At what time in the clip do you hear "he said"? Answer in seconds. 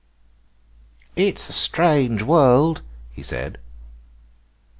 3.11-3.59